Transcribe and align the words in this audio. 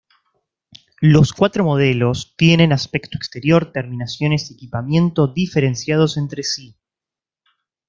Los 1.01 1.31
cuatro 1.31 1.63
modelos 1.63 2.33
tienen 2.35 2.73
aspecto 2.73 3.19
exterior, 3.19 3.71
terminaciones 3.71 4.49
y 4.49 4.55
equipamiento 4.55 5.27
diferenciados 5.27 6.17
entre 6.17 6.41
sí. 6.41 6.75